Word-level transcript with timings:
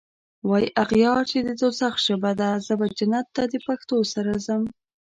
واي 0.49 0.65
اغیار 0.83 1.21
چی 1.31 1.39
د 1.43 1.49
دوږخ 1.59 1.93
ژبه 2.05 2.31
ده 2.39 2.49
زه 2.65 2.73
به 2.79 2.85
جنت 2.97 3.27
ته 3.35 3.43
دپښتو 3.53 3.97
سره 4.13 4.31
ځم 4.45 4.63